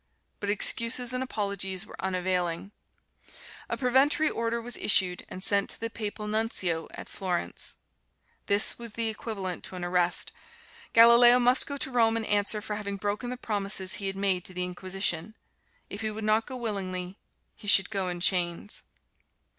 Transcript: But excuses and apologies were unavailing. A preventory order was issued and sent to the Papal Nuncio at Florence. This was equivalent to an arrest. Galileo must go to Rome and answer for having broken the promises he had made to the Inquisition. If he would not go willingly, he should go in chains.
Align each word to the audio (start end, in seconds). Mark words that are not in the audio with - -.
But 0.39 0.49
excuses 0.49 1.13
and 1.13 1.23
apologies 1.23 1.85
were 1.85 1.95
unavailing. 2.03 2.71
A 3.69 3.77
preventory 3.77 4.31
order 4.31 4.59
was 4.59 4.75
issued 4.77 5.23
and 5.29 5.43
sent 5.43 5.69
to 5.69 5.79
the 5.79 5.91
Papal 5.91 6.25
Nuncio 6.27 6.87
at 6.95 7.07
Florence. 7.07 7.75
This 8.47 8.79
was 8.79 8.97
equivalent 8.97 9.63
to 9.65 9.75
an 9.75 9.83
arrest. 9.83 10.31
Galileo 10.93 11.37
must 11.37 11.67
go 11.67 11.77
to 11.77 11.91
Rome 11.91 12.17
and 12.17 12.25
answer 12.25 12.63
for 12.63 12.75
having 12.77 12.97
broken 12.97 13.29
the 13.29 13.37
promises 13.37 13.97
he 14.01 14.07
had 14.07 14.15
made 14.15 14.43
to 14.45 14.55
the 14.55 14.63
Inquisition. 14.63 15.35
If 15.87 16.01
he 16.01 16.09
would 16.09 16.23
not 16.23 16.47
go 16.47 16.57
willingly, 16.57 17.19
he 17.55 17.67
should 17.67 17.91
go 17.91 18.09
in 18.09 18.21
chains. 18.21 18.81